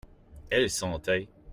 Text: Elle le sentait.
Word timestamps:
Elle 0.49 0.63
le 0.63 0.67
sentait. 0.67 1.27